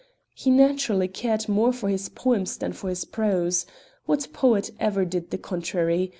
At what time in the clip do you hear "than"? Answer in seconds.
2.57-2.73